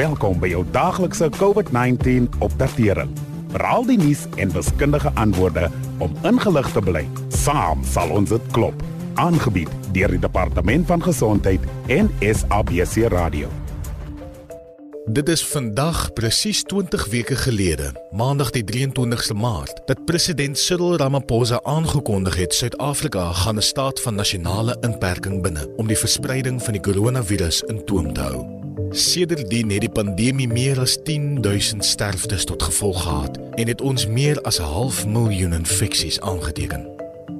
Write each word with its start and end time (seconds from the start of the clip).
Welkom 0.00 0.38
by 0.40 0.48
jou 0.48 0.62
daaglikse 0.72 1.26
COVID-19 1.36 2.30
opdatering. 2.40 3.10
Veral 3.52 3.82
die 3.84 3.98
nuus 4.00 4.22
en 4.40 4.52
wiskundige 4.54 5.10
antwoorde 5.20 5.66
om 6.00 6.14
ingelig 6.24 6.70
te 6.72 6.80
bly. 6.80 7.02
Saam 7.36 7.82
sal 7.84 8.08
ons 8.16 8.30
dit 8.32 8.46
klop. 8.56 8.80
Aangebied 9.20 9.68
deur 9.92 10.14
die 10.14 10.22
Departement 10.22 10.86
van 10.88 11.04
Gesondheid 11.04 11.66
en 11.92 12.08
SABC 12.24 13.10
Radio. 13.12 13.50
Dit 15.04 15.28
is 15.28 15.42
vandag 15.44 16.06
presies 16.16 16.62
20 16.70 17.04
weke 17.12 17.36
gelede, 17.36 17.90
Maandag 18.16 18.54
die 18.56 18.64
23ste 18.64 19.36
Maart, 19.36 19.82
dat 19.90 20.04
president 20.08 20.58
Cyril 20.58 20.96
Ramaphosa 20.96 21.60
aangekondig 21.68 22.38
het 22.40 22.54
Suid-Afrika 22.54 23.32
gaan 23.42 23.60
'n 23.60 23.68
staat 23.68 24.00
van 24.00 24.14
nasionale 24.14 24.76
inperking 24.80 25.42
binne 25.42 25.68
om 25.76 25.86
die 25.86 25.98
verspreiding 25.98 26.62
van 26.62 26.72
die 26.72 26.82
koronavirus 26.82 27.62
in 27.68 27.84
toom 27.84 28.12
te 28.12 28.20
hou. 28.20 28.59
Sedertdien 28.90 29.70
het 29.70 29.84
die 29.84 29.90
pandemie 29.90 30.48
meer 30.50 30.80
as 30.80 30.96
10000 31.06 31.84
sterftes 31.84 32.44
tot 32.44 32.62
gevolg 32.62 33.02
gehad 33.02 33.38
en 33.54 33.68
het 33.70 33.80
ons 33.80 34.06
meer 34.06 34.40
as 34.40 34.58
'n 34.58 34.62
half 34.62 35.06
miljoen 35.06 35.52
infeksies 35.52 36.20
aangeteken. 36.20 36.86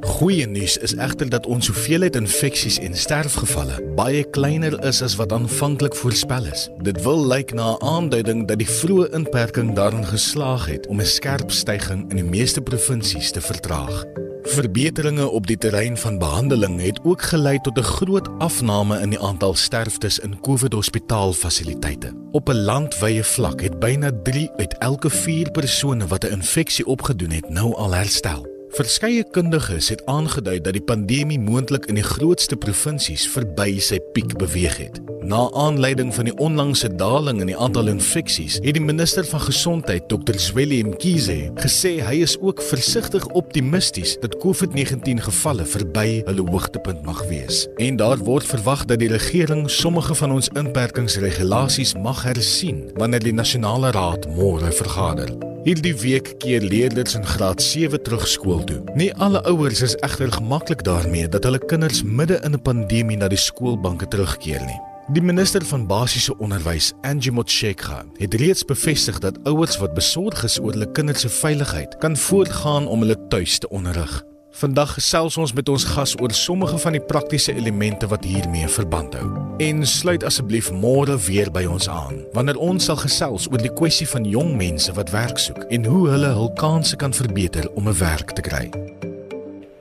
Goeie 0.00 0.46
nuus 0.46 0.76
is 0.76 0.94
egter 0.94 1.28
dat 1.28 1.46
ons 1.46 1.66
hoeveelheid 1.66 2.16
infeksies 2.16 2.78
en 2.78 2.96
sterfgevalle 2.96 3.92
baie 3.96 4.24
kleiner 4.30 4.84
is 4.84 5.02
as 5.02 5.16
wat 5.16 5.32
aanvanklik 5.32 5.94
voorspel 5.94 6.44
is. 6.44 6.68
Dit 6.82 7.02
wil 7.02 7.26
lyk 7.26 7.52
na 7.52 7.76
'n 7.76 7.82
aanduiding 7.82 8.48
dat 8.48 8.58
die 8.58 8.70
vroeë 8.70 9.12
inperking 9.12 9.74
daarin 9.74 10.06
geslaag 10.06 10.66
het 10.66 10.86
om 10.86 11.00
'n 11.00 11.06
skerp 11.06 11.50
stygings 11.50 12.10
in 12.10 12.16
die 12.16 12.30
meeste 12.30 12.60
provinsies 12.60 13.30
te 13.30 13.40
vertraag. 13.40 14.04
Verbeteringe 14.42 15.28
op 15.28 15.46
die 15.46 15.58
terrein 15.58 15.96
van 15.96 16.18
behandeling 16.18 16.80
het 16.80 17.00
ook 17.02 17.22
gelei 17.22 17.58
tot 17.58 17.78
'n 17.78 17.82
groot 17.82 18.28
afname 18.38 19.00
in 19.00 19.10
die 19.10 19.20
aantal 19.20 19.54
sterftes 19.54 20.18
in 20.18 20.40
COVID-hospitaalfasiliteite. 20.40 22.12
Op 22.30 22.48
'n 22.48 22.64
landwyse 22.64 23.24
vlak 23.24 23.60
het 23.60 23.78
byna 23.78 24.10
3 24.22 24.50
uit 24.56 24.78
elke 24.78 25.10
4 25.10 25.50
persone 25.50 26.06
wat 26.06 26.24
'n 26.24 26.32
infeksie 26.32 26.86
opgedoen 26.86 27.30
het, 27.30 27.48
nou 27.48 27.74
al 27.74 27.94
herstel. 27.94 28.59
Verskeie 28.70 29.24
kundiges 29.34 29.88
het 29.90 30.02
aangedui 30.06 30.60
dat 30.62 30.76
die 30.76 30.84
pandemie 30.86 31.40
moontlik 31.42 31.88
in 31.90 31.96
die 31.98 32.06
grootste 32.06 32.54
provinsies 32.54 33.24
verby 33.32 33.80
sy 33.82 33.98
piek 34.14 34.36
beweeg 34.38 34.76
het. 34.78 35.00
Na 35.26 35.48
aanleiding 35.58 36.12
van 36.14 36.28
die 36.30 36.36
onlangse 36.38 36.88
daling 36.94 37.40
in 37.42 37.50
die 37.50 37.58
aantal 37.58 37.90
infeksies, 37.90 38.60
het 38.62 38.78
die 38.78 38.84
minister 38.84 39.26
van 39.26 39.42
gesondheid, 39.42 40.06
Dr. 40.08 40.38
Zweli 40.38 40.84
Mkhize, 40.86 41.50
gesê 41.58 41.96
hy 42.06 42.22
is 42.22 42.36
ook 42.38 42.62
versigtig 42.62 43.26
optimisties 43.34 44.14
dat 44.22 44.38
COVID-19 44.38 45.18
gevalle 45.26 45.66
verby 45.66 46.22
hulle 46.30 46.46
hoogtepunt 46.54 47.02
mag 47.02 47.26
wees. 47.26 47.66
En 47.82 47.98
daar 47.98 48.22
word 48.22 48.46
verwag 48.54 48.86
dat 48.86 49.02
die 49.02 49.10
regering 49.10 49.66
sommige 49.66 50.14
van 50.14 50.38
ons 50.38 50.50
inperkingsregulasies 50.54 51.98
mag 51.98 52.22
hersien 52.22 52.86
wanneer 52.94 53.26
die 53.26 53.34
nasionale 53.34 53.90
raad 53.90 54.30
môre 54.30 54.70
vergader. 54.70 55.49
Hierdie 55.60 55.92
week 56.00 56.38
keer 56.40 56.62
leerders 56.64 57.14
in 57.14 57.24
graad 57.26 57.60
7 57.62 58.00
terug 58.02 58.22
skool 58.28 58.62
toe. 58.64 58.78
Nie 58.96 59.10
alle 59.20 59.42
ouers 59.44 59.82
is 59.84 59.94
egter 60.00 60.32
gemaklik 60.32 60.80
daarmee 60.86 61.28
dat 61.28 61.44
hulle 61.44 61.60
kinders 61.60 62.00
midde 62.02 62.38
in 62.44 62.56
'n 62.56 62.62
pandemie 62.62 63.16
na 63.16 63.28
die 63.28 63.36
skoolbanke 63.36 64.08
terugkeer 64.08 64.64
nie. 64.64 64.80
Die 65.12 65.22
minister 65.22 65.64
van 65.64 65.86
basiese 65.86 66.38
onderwys, 66.38 66.92
Angie 67.02 67.32
Motshekga, 67.32 68.04
het 68.16 68.34
reeds 68.34 68.64
bevestig 68.64 69.18
dat 69.18 69.38
ouers 69.44 69.78
wat 69.78 69.94
besorg 69.94 70.44
is 70.44 70.58
oor 70.60 70.72
hulle 70.72 70.92
kinders 70.92 71.20
se 71.20 71.28
veiligheid, 71.28 71.98
kan 71.98 72.16
voortgaan 72.16 72.86
om 72.86 73.00
hulle 73.00 73.26
tuis 73.28 73.58
te 73.58 73.68
onderrig. 73.68 74.29
Vandag 74.50 74.96
gesels 74.98 75.36
ons 75.38 75.52
met 75.54 75.68
ons 75.70 75.84
gas 75.84 76.16
oor 76.18 76.32
sommige 76.34 76.78
van 76.82 76.96
die 76.96 77.00
praktiese 77.00 77.52
elemente 77.54 78.08
wat 78.10 78.24
hiermee 78.26 78.68
verband 78.68 79.14
hou. 79.14 79.28
En 79.62 79.84
sluit 79.86 80.24
asseblief 80.26 80.72
môre 80.74 81.14
weer 81.26 81.52
by 81.54 81.62
ons 81.70 81.86
aan 81.88 82.18
wanneer 82.34 82.58
ons 82.58 82.84
sal 82.90 82.98
gesels 82.98 83.46
oor 83.52 83.62
die 83.62 83.72
kwessie 83.78 84.08
van 84.10 84.26
jong 84.26 84.56
mense 84.58 84.92
wat 84.98 85.12
werk 85.14 85.38
soek 85.38 85.62
en 85.70 85.86
hoe 85.86 86.08
hulle 86.10 86.32
hul 86.34 86.50
kansse 86.58 86.98
kan 86.98 87.14
verbeter 87.14 87.70
om 87.78 87.88
'n 87.88 87.98
werk 88.02 88.34
te 88.34 88.42
kry. 88.42 88.66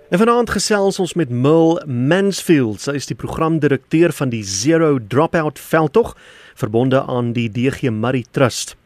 En 0.09 0.17
vanaand 0.17 0.49
gesels 0.49 0.99
ons 0.99 1.13
met 1.13 1.29
Mil 1.29 1.81
Mansfield. 1.85 2.81
Sy 2.81 2.91
is 2.91 3.05
die 3.05 3.15
programdirekteur 3.15 4.13
van 4.13 4.29
die 4.29 4.43
Zero 4.43 4.99
Dropout 5.07 5.59
veldtog 5.59 6.15
verbonde 6.55 7.03
aan 7.05 7.33
die 7.33 7.49
DG 7.49 7.89
Murray 7.89 8.25
Trust. 8.31 8.78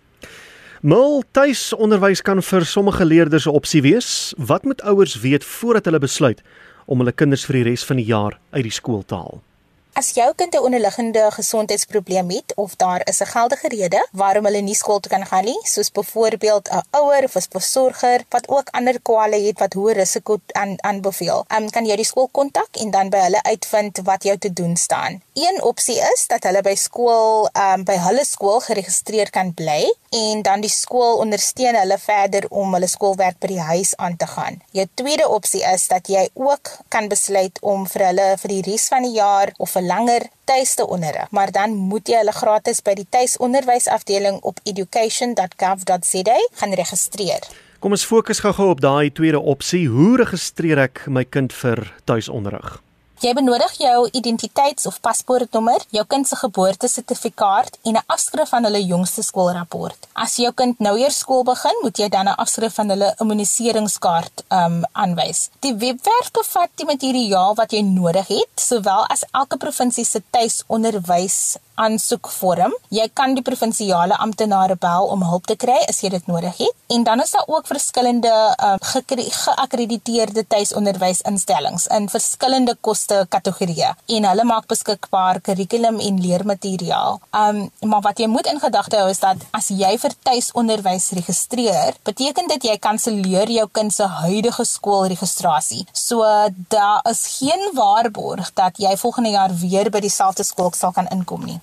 Mul 0.83 1.21
tuisonderwys 1.31 2.19
kan 2.27 2.41
vir 2.43 2.65
sommige 2.67 3.05
leerders 3.07 3.45
'n 3.47 3.55
opsie 3.55 3.81
wees. 3.81 4.33
Wat 4.35 4.65
moet 4.67 4.81
ouers 4.81 5.15
weet 5.15 5.43
voordat 5.43 5.85
hulle 5.85 5.99
besluit 5.99 6.41
om 6.85 6.97
hulle 6.97 7.11
kinders 7.11 7.45
vir 7.45 7.53
die 7.53 7.63
res 7.63 7.85
van 7.85 7.95
die 7.95 8.05
jaar 8.05 8.39
uit 8.51 8.63
die 8.63 8.71
skool 8.71 9.03
te 9.05 9.15
haal? 9.15 9.39
As 9.95 10.07
jou 10.17 10.33
kind 10.33 10.55
'n 10.55 10.65
onderliggende 10.67 11.31
gesondheidsprobleem 11.31 12.29
het 12.29 12.53
of 12.55 12.75
daar 12.75 13.01
is 13.03 13.19
'n 13.21 13.25
geldige 13.25 13.67
rede 13.67 14.07
waarom 14.11 14.45
hulle 14.45 14.61
nie 14.61 14.75
skool 14.75 14.99
toe 14.99 15.11
kan 15.11 15.25
gaan 15.25 15.43
nie, 15.43 15.59
soos 15.63 15.91
byvoorbeeld 15.91 16.69
'n 16.69 16.81
ouer 16.89 17.23
of 17.23 17.35
'n 17.35 17.45
versorger 17.49 18.25
wat 18.29 18.47
ook 18.47 18.67
ander 18.71 19.01
kwale 19.01 19.41
het 19.47 19.59
wat 19.59 19.73
hoë 19.73 19.93
risiko 19.93 20.37
aan 20.51 20.83
aanbeveel, 20.83 21.45
um, 21.57 21.69
kan 21.69 21.85
jy 21.85 21.95
die 21.95 22.05
skool 22.05 22.29
kontak 22.31 22.69
en 22.71 22.91
dan 22.91 23.09
by 23.09 23.17
hulle 23.17 23.43
uitvind 23.43 23.99
wat 24.03 24.23
jou 24.23 24.37
te 24.37 24.53
doen 24.53 24.75
staan. 24.77 25.21
Een 25.33 25.63
opsie 25.63 25.99
is 26.13 26.27
dat 26.27 26.43
hulle 26.43 26.61
by 26.61 26.75
skool 26.75 27.49
um, 27.53 27.83
by 27.83 27.97
hulle 27.97 28.25
skool 28.25 28.59
geregistreer 28.59 29.29
kan 29.29 29.53
bly 29.53 29.93
en 30.09 30.41
dan 30.41 30.61
die 30.61 30.69
skool 30.69 31.17
ondersteun 31.17 31.75
hulle 31.75 31.97
verder 31.97 32.45
om 32.49 32.73
hulle 32.73 32.87
skoolwerk 32.87 33.39
by 33.39 33.47
die 33.47 33.59
huis 33.59 33.95
aan 33.95 34.17
te 34.17 34.27
gaan. 34.27 34.61
Jou 34.71 34.87
tweede 34.93 35.29
opsie 35.29 35.63
is 35.73 35.87
dat 35.87 36.07
jy 36.07 36.29
ook 36.33 36.69
kan 36.87 37.07
besluit 37.07 37.59
om 37.61 37.87
vir 37.87 38.05
hulle 38.05 38.37
vir 38.37 38.49
die 38.49 38.61
res 38.61 38.87
van 38.87 39.01
die 39.01 39.11
jaar 39.11 39.53
of 39.57 39.73
langer 39.87 40.27
tuis 40.49 40.75
te 40.75 40.87
onderrig, 40.87 41.31
maar 41.31 41.51
dan 41.51 41.75
moet 41.75 42.07
jy 42.07 42.21
hulle 42.21 42.35
gratis 42.35 42.81
by 42.85 42.95
die 42.99 43.07
tuisonderwysafdeling 43.09 44.39
op 44.41 44.59
education.gov.za 44.63 46.39
gaan 46.61 46.73
registreer. 46.79 47.45
Kom 47.83 47.91
ons 47.91 48.05
fokus 48.07 48.39
gou-gou 48.39 48.69
op 48.71 48.81
daai 48.81 49.11
tweede 49.11 49.39
opsie. 49.39 49.87
Hoe 49.91 50.15
registreer 50.21 50.85
ek 50.85 51.05
my 51.11 51.25
kind 51.27 51.51
vir 51.51 51.83
tuisonderrig? 52.07 52.77
Jy 53.23 53.31
benodig 53.37 53.71
jou 53.79 54.09
identiteits- 54.19 54.85
of 54.85 54.97
paspoortnommer, 54.99 55.79
jou 55.95 56.03
kind 56.05 56.27
se 56.27 56.35
geboortesertifikaat 56.35 57.77
en 57.83 57.95
'n 57.95 58.03
afskrif 58.05 58.49
van 58.49 58.63
hulle 58.63 58.85
jongste 58.85 59.23
skoolrapport. 59.23 60.07
As 60.13 60.35
jou 60.35 60.51
kind 60.51 60.79
nou 60.79 60.97
eers 60.99 61.17
skool 61.17 61.43
begin, 61.43 61.77
moet 61.81 61.97
jy 61.97 62.09
dan 62.09 62.27
'n 62.27 62.35
afskrif 62.35 62.73
van 62.73 62.89
hulle 62.89 63.15
immuniseringskaart 63.19 64.43
um 64.49 64.83
aanwys. 64.91 65.49
Die 65.59 65.75
webwerf 65.75 66.31
bevat 66.31 66.69
die 66.75 66.85
materiaal 66.85 67.55
wat 67.55 67.71
jy 67.71 67.81
nodig 67.81 68.27
het, 68.27 68.49
sowel 68.55 69.05
as 69.07 69.23
elke 69.31 69.57
provinsie 69.57 70.05
se 70.05 70.21
tuisonderwys 70.29 71.57
aansoekvorm. 71.75 72.75
Jy 72.93 73.07
kan 73.13 73.33
die 73.37 73.45
provinsiale 73.45 74.17
amptenare 74.17 74.75
bel 74.79 75.09
om 75.13 75.23
hulp 75.27 75.47
te 75.49 75.55
kry 75.59 75.79
as 75.87 76.01
jy 76.03 76.09
dit 76.13 76.27
nodig 76.27 76.57
het. 76.57 76.75
En 76.93 77.03
dan 77.03 77.21
is 77.21 77.31
daar 77.31 77.47
ook 77.47 77.67
verskillende 77.67 78.31
uh, 78.63 78.75
geakkrediteerde 79.43 80.45
tuisonderwysinstellings 80.47 81.87
in 81.87 82.09
verskillende 82.09 82.75
koste 82.81 83.25
kategorieë 83.29 83.93
en 84.17 84.27
hulle 84.29 84.45
maak 84.45 84.67
beskikbaar 84.67 85.39
kurrikulum 85.41 85.99
en 85.99 86.21
leermateriaal. 86.21 87.19
Um 87.31 87.63
maar 87.81 88.01
wat 88.01 88.19
jy 88.19 88.27
moet 88.27 88.47
in 88.49 88.59
gedagte 88.59 88.97
hou 88.97 89.09
is 89.09 89.19
dat 89.21 89.41
as 89.51 89.67
jy 89.73 89.91
vir 90.01 90.13
tuisonderwys 90.23 91.09
registreer, 91.17 91.97
beteken 92.07 92.47
dit 92.53 92.69
jy 92.69 92.77
kanselleer 92.81 93.51
jou 93.51 93.67
kind 93.71 93.93
se 93.93 94.07
huidige 94.23 94.65
skoolregistrasie. 94.65 95.85
So 95.91 96.23
daar 96.73 97.01
is 97.09 97.25
geen 97.39 97.69
waarborg 97.73 98.53
dat 98.53 98.77
jy 98.77 98.95
volgende 98.97 99.35
jaar 99.35 99.53
weer 99.61 99.89
by 99.89 100.01
dieselfde 100.03 100.43
skool 100.43 100.71
sal 100.73 100.91
kan 100.91 101.09
inkom 101.13 101.45
nie. 101.45 101.59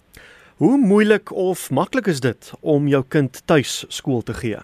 Hoe 0.60 0.76
moeilik 0.76 1.32
of 1.32 1.70
maklik 1.70 2.06
is 2.06 2.18
dit 2.20 2.50
om 2.60 2.88
jou 2.88 3.00
kind 3.08 3.42
tuis 3.44 3.84
skool 3.88 4.20
te 4.22 4.34
gee? 4.36 4.58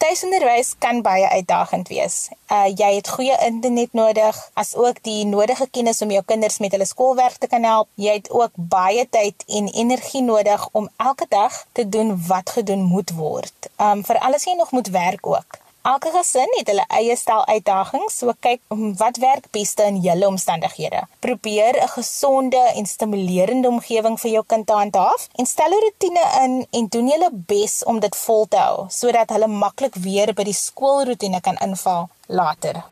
Tuisonderwys 0.00 0.70
kan 0.80 1.02
baie 1.04 1.26
uitdagend 1.28 1.90
wees. 1.92 2.30
Uh 2.48 2.70
jy 2.72 2.88
het 2.94 3.10
goeie 3.12 3.36
internet 3.44 3.92
nodig, 3.92 4.38
asook 4.54 5.02
die 5.04 5.26
nodige 5.28 5.66
kennis 5.70 6.00
om 6.00 6.14
jou 6.16 6.22
kinders 6.24 6.56
met 6.64 6.72
hulle 6.72 6.86
skoolwerk 6.88 7.36
te 7.42 7.50
kan 7.52 7.68
help. 7.68 7.90
Jy 8.00 8.14
het 8.22 8.30
ook 8.32 8.56
baie 8.56 9.04
tyd 9.10 9.44
en 9.60 9.68
energie 9.68 10.22
nodig 10.24 10.64
om 10.72 10.88
elke 10.96 11.28
dag 11.28 11.60
te 11.76 11.84
doen 11.88 12.16
wat 12.26 12.56
gedoen 12.56 12.88
moet 12.94 13.12
word. 13.12 13.68
Um 13.76 14.00
vir 14.08 14.22
alles 14.24 14.48
jy 14.48 14.56
nog 14.56 14.72
moet 14.72 14.88
werk 14.96 15.28
ook. 15.28 15.60
Elke 15.84 16.08
gesin 16.14 16.48
het 16.56 16.70
hulle 16.70 16.84
eie 16.96 17.12
stel 17.20 17.42
uitdagings, 17.44 18.14
so 18.16 18.32
kyk 18.40 18.62
wat 18.96 19.18
werk 19.20 19.50
beste 19.52 19.84
in 19.84 19.98
julle 20.00 20.24
omstandighede. 20.24 21.02
Probeer 21.20 21.76
'n 21.76 21.90
gesonde 21.92 22.62
en 22.76 22.86
stimulerende 22.86 23.68
omgewing 23.68 24.16
vir 24.20 24.30
jou 24.30 24.44
kind 24.46 24.66
te 24.66 24.72
handhaaf 24.72 25.28
en 25.36 25.46
stel 25.46 25.68
'n 25.76 25.82
rotine 25.84 26.24
in 26.44 26.66
en 26.70 26.86
doen 26.88 27.08
julle 27.08 27.30
bes 27.32 27.84
om 27.84 28.00
dit 28.00 28.16
vol 28.16 28.46
te 28.48 28.56
hou 28.56 28.86
sodat 28.88 29.30
hulle 29.30 29.46
maklik 29.46 29.94
weer 29.94 30.32
by 30.34 30.44
die 30.44 30.56
skoolroetine 30.56 31.40
kan 31.40 31.56
inval 31.60 32.08
later. 32.28 32.84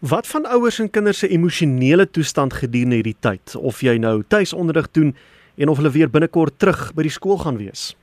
Wat 0.00 0.26
van 0.26 0.46
ouers 0.46 0.78
en 0.78 0.90
kinders 0.90 1.18
se 1.18 1.28
emosionele 1.28 2.10
toestand 2.10 2.52
gedurende 2.52 2.94
hierdie 2.94 3.20
tyd? 3.20 3.56
Of 3.56 3.80
jy 3.80 3.98
nou 3.98 4.24
tuisonderrig 4.28 4.90
doen 4.90 5.16
en 5.56 5.68
of 5.68 5.76
hulle 5.76 5.90
weer 5.90 6.10
binnekort 6.10 6.58
terug 6.58 6.94
by 6.94 7.02
die 7.02 7.10
skool 7.10 7.38
gaan 7.38 7.56
wees? 7.56 7.94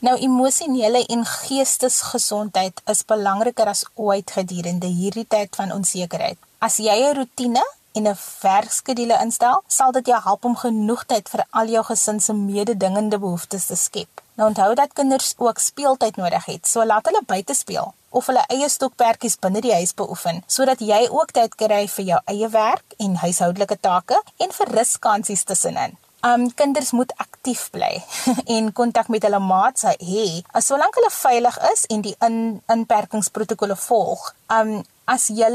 Nou 0.00 0.14
emosionele 0.16 1.02
en 1.12 1.26
geestesgesondheid 1.28 2.78
is 2.88 3.02
belangriker 3.04 3.68
as 3.68 3.82
ooit 4.00 4.30
gedurende 4.32 4.88
hierdie 4.88 5.26
tyd 5.28 5.52
van 5.58 5.74
onsekerheid. 5.74 6.38
As 6.58 6.78
jy 6.80 6.96
'n 7.08 7.16
rotine 7.18 7.64
en 7.92 8.08
'n 8.08 8.16
werkskedule 8.40 9.18
instel, 9.20 9.62
sal 9.66 9.92
dit 9.92 10.06
jou 10.06 10.20
help 10.22 10.44
om 10.44 10.56
genoeg 10.56 11.04
tyd 11.04 11.28
vir 11.28 11.44
al 11.50 11.66
jou 11.66 11.84
gesin 11.84 12.20
se 12.20 12.32
mededingende 12.32 13.18
behoeftes 13.18 13.66
te 13.66 13.76
skep. 13.76 14.08
Nou 14.34 14.48
onthou 14.48 14.74
dat 14.74 14.92
kinders 14.92 15.34
ook 15.36 15.58
speeltyd 15.58 16.16
nodig 16.16 16.44
het, 16.44 16.66
so 16.66 16.84
laat 16.84 17.06
hulle 17.06 17.22
buite 17.26 17.54
speel 17.54 17.94
of 18.08 18.26
hulle 18.26 18.44
eie 18.48 18.68
stokperdjies 18.68 19.38
binne 19.38 19.60
die 19.60 19.74
huis 19.74 19.94
beoefen, 19.94 20.42
sodat 20.46 20.78
jy 20.80 21.08
ook 21.10 21.30
tyd 21.30 21.54
kry 21.54 21.88
vir 21.88 22.04
jou 22.04 22.20
eie 22.24 22.48
werk 22.48 22.94
en 22.96 23.16
huishoudelike 23.16 23.80
take 23.80 24.22
en 24.36 24.52
vir 24.52 24.66
ruskansies 24.66 25.44
tussenin. 25.44 25.96
Um 26.20 26.50
kinders 26.54 26.90
moet 26.92 27.12
aktief 27.16 27.70
bly 27.72 28.02
en 28.54 28.72
kontak 28.72 29.08
met 29.08 29.24
hulle 29.24 29.38
maats 29.40 29.86
hê, 29.88 30.24
as 30.52 30.66
solank 30.68 30.94
hulle 30.98 31.10
veilig 31.14 31.56
is 31.72 31.86
en 31.88 32.02
die 32.04 32.16
in 32.26 32.36
inperkingsprotokolle 32.68 33.76
volg. 33.88 34.34
Um 34.52 34.82
as 35.10 35.30
jy 35.32 35.48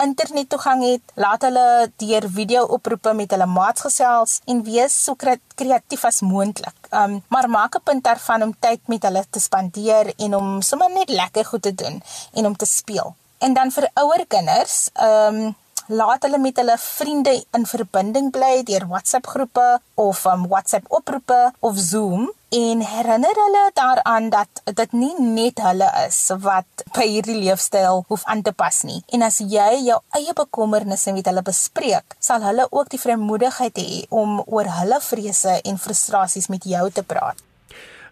internettoegang 0.00 0.82
het, 0.84 1.02
laat 1.14 1.42
hulle 1.44 1.90
deur 2.00 2.26
video-oproepe 2.32 3.12
met 3.16 3.32
hulle 3.34 3.48
maats 3.50 3.84
gesels 3.84 4.38
en 4.48 4.62
wees 4.64 4.94
so 5.04 5.16
kreatief 5.16 6.04
as 6.08 6.20
moontlik. 6.20 6.76
Um 6.92 7.22
maar 7.28 7.48
maak 7.48 7.76
'n 7.76 7.84
punt 7.84 8.04
daarvan 8.04 8.42
om 8.42 8.54
tyd 8.58 8.80
met 8.88 9.02
hulle 9.02 9.24
te 9.30 9.40
spandeer 9.40 10.12
en 10.16 10.36
om 10.36 10.62
sommer 10.62 10.90
net 10.90 11.08
lekker 11.08 11.44
goed 11.44 11.62
te 11.62 11.74
doen 11.74 12.02
en 12.32 12.46
om 12.46 12.56
te 12.56 12.66
speel. 12.66 13.14
En 13.38 13.54
dan 13.54 13.70
vir 13.70 13.90
ouer 13.94 14.26
kinders, 14.26 14.90
um 14.94 15.56
laat 15.90 16.22
hulle 16.22 16.38
met 16.38 16.56
hulle 16.60 16.76
vriende 16.78 17.32
in 17.56 17.64
verbinding 17.66 18.30
bly 18.30 18.62
deur 18.66 18.86
WhatsApp 18.90 19.26
groepe 19.26 19.80
of 19.94 20.22
um, 20.30 20.46
WhatsApp 20.48 20.86
oproepe 20.88 21.38
of 21.66 21.78
Zoom 21.78 22.28
en 22.50 22.84
herinner 22.86 23.40
hulle 23.44 23.64
daaraan 23.74 24.30
dat 24.30 24.62
dit 24.64 24.92
nie 24.92 25.12
net 25.18 25.58
hulle 25.62 25.88
is 26.06 26.18
wat 26.42 26.84
by 26.94 27.06
hierdie 27.06 27.38
leefstyl 27.42 28.04
hoef 28.08 28.24
aan 28.30 28.42
te 28.46 28.52
pas 28.52 28.80
nie. 28.86 29.02
En 29.14 29.26
as 29.26 29.38
jy 29.42 29.68
jou 29.86 29.98
eie 30.18 30.34
bekommernisse 30.34 31.14
met 31.14 31.26
hulle 31.30 31.42
bespreek, 31.46 32.16
sal 32.18 32.42
hulle 32.46 32.66
ook 32.70 32.90
die 32.90 33.02
vrymoedigheid 33.02 33.78
hê 33.82 34.00
om 34.14 34.40
oor 34.46 34.70
hulle 34.80 35.02
vrese 35.10 35.60
en 35.60 35.78
frustrasies 35.78 36.50
met 36.50 36.66
jou 36.66 36.86
te 36.90 37.02
praat. 37.02 37.38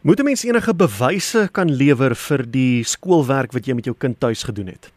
Moet 0.03 0.21
'n 0.21 0.25
mens 0.25 0.45
enige 0.45 0.75
bewyse 0.75 1.49
kan 1.53 1.71
lewer 1.71 2.15
vir 2.15 2.47
die 2.47 2.85
skoolwerk 2.85 3.53
wat 3.53 3.67
jy 3.67 3.75
met 3.75 3.85
jou 3.85 3.95
kind 3.99 4.21
tuis 4.21 4.43
gedoen 4.43 4.67
het? 4.67 4.91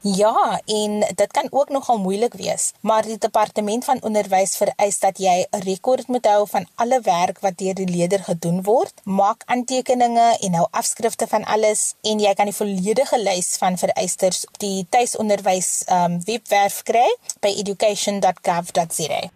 Ja, 0.00 0.60
en 0.66 1.00
dit 1.14 1.30
kan 1.32 1.46
ook 1.50 1.68
nogal 1.68 1.98
moeilik 1.98 2.34
wees, 2.34 2.72
maar 2.80 3.02
die 3.02 3.18
departement 3.18 3.84
van 3.84 3.98
onderwys 4.02 4.56
vereis 4.56 4.98
dat 4.98 5.18
jy 5.18 5.46
'n 5.50 5.62
rekord 5.62 6.06
moet 6.06 6.26
hou 6.26 6.46
van 6.48 6.66
alle 6.74 7.00
werk 7.00 7.40
wat 7.40 7.58
deur 7.58 7.74
die 7.74 7.88
leerder 7.88 8.22
gedoen 8.22 8.62
word, 8.62 8.94
maak 9.04 9.42
aantekeninge 9.46 10.36
en 10.40 10.54
hou 10.54 10.66
afskrifte 10.70 11.26
van 11.26 11.44
alles 11.44 11.94
en 12.02 12.20
jy 12.20 12.34
kan 12.34 12.44
die 12.44 12.54
volledige 12.54 13.18
lys 13.22 13.56
van 13.58 13.78
vereistes 13.78 14.46
op 14.46 14.58
die 14.58 14.86
tuisonderwys 14.88 15.84
um, 15.90 16.20
webwerf 16.24 16.82
kry 16.82 17.16
by 17.40 17.48
education.gov.za. 17.48 19.30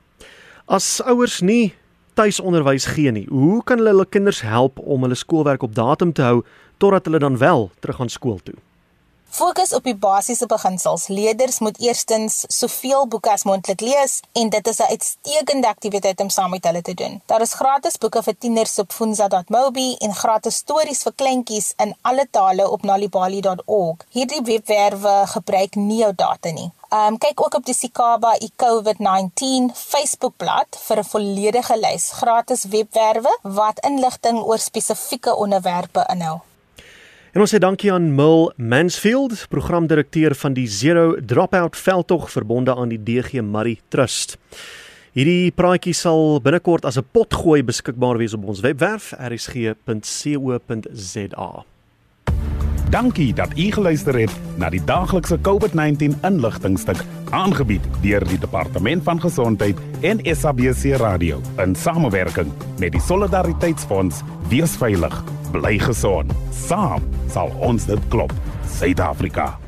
As 0.67 1.03
ouers 1.03 1.41
nie 1.41 1.75
tuisonderwys 2.14 2.85
gee 2.85 3.11
nie, 3.11 3.26
hoe 3.29 3.62
kan 3.64 3.79
hulle 3.79 3.91
hulle 3.91 4.06
kinders 4.06 4.41
help 4.41 4.79
om 4.79 5.03
hulle 5.03 5.14
skoolwerk 5.14 5.62
op 5.62 5.75
datum 5.75 6.12
te 6.12 6.23
hou 6.23 6.44
totdat 6.76 7.05
hulle 7.05 7.19
dan 7.19 7.38
wel 7.38 7.70
terug 7.81 8.00
aan 8.00 8.09
skool 8.09 8.38
toe? 8.43 8.55
Fokus 9.32 9.70
op 9.73 9.87
die 9.88 9.94
basiese 9.96 10.44
beginsels. 10.44 11.06
Leerders 11.08 11.58
moet 11.64 11.79
eerstens 11.81 12.43
soveel 12.52 13.06
boeke 13.08 13.31
as 13.32 13.46
moontlik 13.49 13.81
lees 13.81 14.19
en 14.37 14.50
dit 14.52 14.67
is 14.69 14.81
'n 14.81 14.90
uitstekende 14.93 15.69
aktiwiteit 15.69 16.20
om 16.20 16.29
saam 16.29 16.50
met 16.50 16.64
hulle 16.64 16.82
te 16.82 16.94
doen. 16.94 17.23
Daar 17.26 17.40
is 17.40 17.52
gratis 17.52 17.96
boeke 17.99 18.23
vir 18.23 18.38
tieners 18.38 18.79
op 18.79 18.93
funza.mobi 18.93 19.96
en 19.99 20.14
gratis 20.14 20.56
stories 20.56 21.02
vir 21.02 21.12
kleintjies 21.17 21.73
in 21.76 21.96
alle 22.02 22.26
tale 22.31 22.70
op 22.70 22.82
nalibali.org. 22.82 23.96
Hierdie 24.08 24.43
webwerwe 24.43 25.23
gebruik 25.26 25.75
nie 25.75 25.99
jou 25.99 26.12
data 26.14 26.50
nie. 26.50 26.70
Um 26.90 27.19
kyk 27.19 27.40
ook 27.40 27.55
op 27.55 27.64
die 27.64 27.75
Sikaba 27.75 28.37
iCovid-19 28.38 29.73
Facebookblad 29.75 30.78
vir 30.87 30.99
'n 30.99 31.05
volledige 31.05 31.76
lys 31.76 32.11
gratis 32.11 32.64
webwerwe 32.64 33.38
wat 33.43 33.81
inligting 33.81 34.43
oor 34.43 34.58
spesifieke 34.58 35.37
onderwerpe 35.37 36.06
inhou. 36.08 36.40
En 37.32 37.40
ons 37.40 37.49
sê 37.49 37.56
dankie 37.56 37.88
aan 37.88 38.11
Mil 38.12 38.50
Mansfield, 38.61 39.46
programdirekteur 39.49 40.34
van 40.37 40.52
die 40.52 40.67
Zero 40.69 41.17
Dropout 41.17 41.76
veldtog 41.81 42.26
verbonde 42.29 42.75
aan 42.76 42.93
die 42.93 43.00
DG 43.00 43.40
Murray 43.40 43.79
Trust. 43.88 44.37
Hierdie 45.17 45.49
praatjie 45.56 45.96
sal 45.96 46.40
binnekort 46.44 46.84
as 46.84 46.99
'n 46.99 47.08
potgooi 47.12 47.62
beskikbaar 47.64 48.19
wees 48.20 48.34
op 48.34 48.44
ons 48.44 48.61
webwerf 48.61 49.12
rsg.co.za. 49.17 49.73
Dankie 52.90 53.32
dat 53.32 53.58
u 53.58 53.70
geluister 53.70 54.19
het 54.19 54.40
na 54.56 54.69
die 54.69 54.85
daglikse 54.85 55.38
COVID-19 55.40 56.12
inligtingstuk 56.23 57.05
aangebied 57.31 57.81
deur 58.02 58.25
die 58.28 58.38
Departement 58.38 59.02
van 59.02 59.20
Gesondheid 59.20 59.78
en 60.02 60.20
SABC 60.37 60.96
Radio 61.00 61.40
in 61.56 61.75
samewerking 61.75 62.52
met 62.78 62.93
die 62.93 63.00
Solidariteitsfonds. 63.00 64.20
Wees 64.49 64.76
veilig, 64.76 65.25
bly 65.52 65.78
gesond. 65.78 66.32
Saam 66.50 67.04
sal 67.32 67.52
ons 67.60 67.87
dit 67.88 68.08
klop. 68.12 68.32
Suid-Afrika. 68.78 69.62